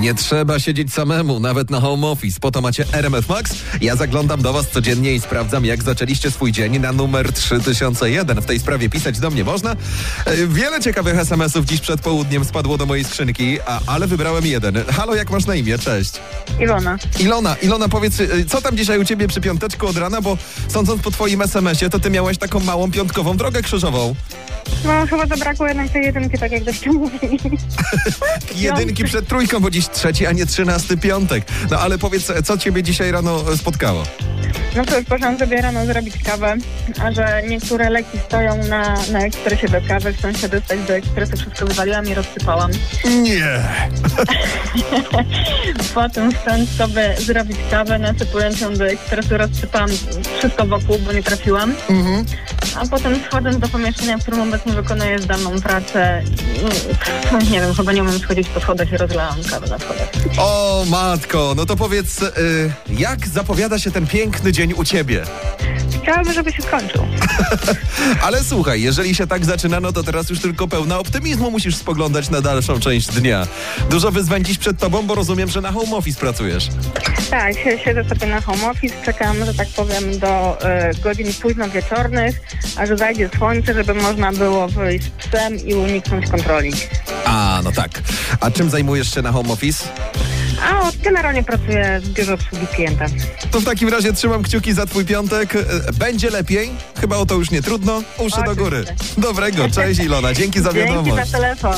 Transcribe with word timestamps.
Nie 0.00 0.14
trzeba 0.14 0.58
siedzieć 0.58 0.92
samemu, 0.92 1.40
nawet 1.40 1.70
na 1.70 1.80
home 1.80 2.06
office. 2.06 2.40
Po 2.40 2.50
to 2.50 2.60
macie 2.60 2.84
RMF 2.92 3.28
Max. 3.28 3.54
Ja 3.80 3.96
zaglądam 3.96 4.42
do 4.42 4.52
Was 4.52 4.68
codziennie 4.70 5.14
i 5.14 5.20
sprawdzam, 5.20 5.64
jak 5.64 5.82
zaczęliście 5.82 6.30
swój 6.30 6.52
dzień 6.52 6.78
na 6.78 6.92
numer 6.92 7.32
3001. 7.32 8.40
W 8.40 8.46
tej 8.46 8.58
sprawie 8.60 8.88
pisać 8.90 9.18
do 9.18 9.30
mnie 9.30 9.44
można. 9.44 9.76
E, 10.24 10.46
Wiele 10.46 10.80
ciekawych 10.80 11.18
SMS-ów 11.18 11.64
dziś 11.64 11.80
przed 11.80 12.00
południem 12.00 12.44
spadło 12.44 12.78
do 12.78 12.86
mojej 12.86 13.04
skrzynki, 13.04 13.58
a, 13.66 13.80
ale 13.86 14.06
wybrałem 14.06 14.46
jeden. 14.46 14.84
Halo, 14.90 15.14
jak 15.14 15.30
masz 15.30 15.46
na 15.46 15.54
imię? 15.54 15.78
Cześć. 15.78 16.12
Ilona. 16.60 16.98
Ilona, 17.20 17.56
Ilona, 17.62 17.88
powiedz, 17.88 18.20
e, 18.20 18.26
co 18.48 18.62
tam 18.62 18.76
dzisiaj 18.76 18.98
u 19.00 19.04
Ciebie 19.04 19.28
przy 19.28 19.40
piąteczku 19.40 19.86
od 19.86 19.96
rana, 19.96 20.20
bo 20.20 20.38
sądząc 20.68 21.02
po 21.02 21.10
Twoim 21.10 21.42
SMS-ie, 21.42 21.90
to 21.90 21.98
Ty 21.98 22.10
miałeś 22.10 22.38
taką 22.38 22.60
małą 22.60 22.90
piątkową 22.90 23.36
drogę 23.36 23.62
krzyżową. 23.62 24.14
No 24.86 25.06
chyba 25.06 25.26
zabrakło 25.26 25.66
jednak 25.68 25.90
tej 25.90 26.04
jedynki, 26.04 26.38
tak 26.38 26.52
jak 26.52 26.64
goście 26.64 26.92
mówili. 27.00 27.38
Jedynki 28.56 29.04
przed 29.04 29.28
trójką, 29.28 29.60
bo 29.60 29.70
dziś 29.70 29.88
trzeci, 29.88 30.26
a 30.26 30.32
nie 30.32 30.46
trzynasty 30.46 30.96
piątek. 30.96 31.44
No 31.70 31.78
ale 31.78 31.98
powiedz, 31.98 32.32
co 32.44 32.58
Ciebie 32.58 32.82
dzisiaj 32.82 33.10
rano 33.10 33.56
spotkało? 33.56 34.02
No 34.76 34.84
to 34.84 34.92
poszłam 35.08 35.38
sobie 35.38 35.62
rano 35.62 35.86
zrobić 35.86 36.14
kawę, 36.24 36.56
a 37.02 37.12
że 37.12 37.42
niektóre 37.48 37.90
leki 37.90 38.18
stoją 38.26 38.56
na, 38.64 38.94
na 39.12 39.20
ekspresie 39.20 39.68
do 39.68 39.80
kawy, 39.88 40.12
chcą 40.12 40.32
się 40.32 40.48
dostać 40.48 40.80
do 40.80 40.94
ekspresu, 40.94 41.36
wszystko 41.36 41.66
wywaliłam 41.66 42.06
i 42.06 42.14
rozsypałam. 42.14 42.70
Nie. 43.04 43.60
Potem 45.94 46.32
chcąc 46.32 46.70
sobie 46.70 47.14
zrobić 47.18 47.56
kawę, 47.70 47.98
nasypując 47.98 48.60
ją 48.60 48.74
do 48.74 48.86
ekspresu, 48.86 49.36
rozsypałam 49.36 49.90
wszystko 50.38 50.66
wokół, 50.66 50.98
bo 50.98 51.12
nie 51.12 51.22
trafiłam. 51.22 51.74
A 52.76 52.86
potem 52.86 53.20
schodząc 53.26 53.58
do 53.58 53.68
pomieszczenia, 53.68 54.18
w 54.18 54.22
którym 54.22 54.40
obecnie 54.40 54.72
wykonuję 54.72 55.18
zdalną 55.18 55.60
pracę, 55.60 56.22
no, 57.32 57.38
nie 57.38 57.60
wiem, 57.60 57.74
chyba 57.74 57.92
nie 57.92 58.02
umiem 58.02 58.18
schodzić 58.18 58.48
po 58.48 58.60
schodach 58.60 58.92
i 58.92 58.96
rozlałam 58.96 59.36
kawę 59.50 59.66
na 59.66 59.78
schodach. 59.78 60.08
O 60.38 60.84
matko, 60.90 61.54
no 61.56 61.66
to 61.66 61.76
powiedz, 61.76 62.22
y, 62.22 62.72
jak 62.88 63.28
zapowiada 63.28 63.78
się 63.78 63.90
ten 63.90 64.06
piękny 64.06 64.52
dzień 64.52 64.72
u 64.76 64.84
ciebie? 64.84 65.22
Chciałabym, 66.02 66.32
żeby 66.32 66.52
się 66.52 66.62
skończył. 66.62 67.02
Ale 68.26 68.44
słuchaj, 68.44 68.82
jeżeli 68.82 69.14
się 69.14 69.26
tak 69.26 69.44
zaczyna, 69.44 69.80
no 69.80 69.92
to 69.92 70.02
teraz 70.02 70.30
już 70.30 70.40
tylko 70.40 70.68
pełna 70.68 70.98
optymizmu 70.98 71.50
musisz 71.50 71.76
spoglądać 71.76 72.30
na 72.30 72.40
dalszą 72.40 72.80
część 72.80 73.06
dnia. 73.08 73.46
Dużo 73.90 74.10
wyzwań 74.12 74.44
dziś 74.44 74.58
przed 74.58 74.78
tobą, 74.78 75.02
bo 75.06 75.14
rozumiem, 75.14 75.48
że 75.48 75.60
na 75.60 75.72
home 75.72 75.96
office 75.96 76.20
pracujesz. 76.20 76.68
Tak, 77.30 77.54
si- 77.54 77.84
siedzę 77.84 78.04
sobie 78.04 78.26
na 78.26 78.40
home 78.40 78.70
office, 78.70 78.94
czekam, 79.04 79.44
że 79.44 79.54
tak 79.54 79.68
powiem, 79.68 80.18
do 80.18 80.58
e, 80.62 80.90
godzin 80.94 81.34
późno 81.42 81.68
wieczornych, 81.68 82.40
aż 82.76 82.88
zajdzie 82.98 83.30
słońce, 83.38 83.74
żeby 83.74 83.94
można 83.94 84.32
było 84.32 84.68
wyjść 84.68 85.04
z 85.04 85.26
psem 85.26 85.56
i 85.66 85.74
uniknąć 85.74 86.30
kontroli. 86.30 86.72
A, 87.24 87.60
no 87.64 87.72
tak. 87.72 88.02
A 88.40 88.50
czym 88.50 88.70
zajmujesz 88.70 89.14
się 89.14 89.22
na 89.22 89.32
home 89.32 89.52
office? 89.52 89.84
A 90.66 90.90
generalnie 91.04 91.42
pracuję 91.42 92.00
w 92.04 92.08
biurze 92.08 92.34
obsługi 92.34 92.66
klienta. 92.66 93.06
To 93.50 93.60
w 93.60 93.64
takim 93.64 93.88
razie 93.88 94.12
trzymam 94.12 94.42
kciuki 94.42 94.72
za 94.72 94.86
twój 94.86 95.04
piątek. 95.04 95.56
E, 95.56 95.62
Będzie 95.92 96.30
lepiej? 96.30 96.70
Chyba 97.00 97.16
o 97.16 97.26
to 97.26 97.34
już 97.34 97.50
nie 97.50 97.62
trudno. 97.62 98.02
Uszy 98.18 98.42
do 98.46 98.56
góry. 98.56 98.84
Dobrego, 99.18 99.70
cześć 99.70 100.00
Ilona, 100.00 100.34
dzięki 100.34 100.60
za 100.60 100.72
Dzięki 100.72 100.88
wiadomość. 100.88 101.30
za 101.30 101.38
telefon. 101.38 101.74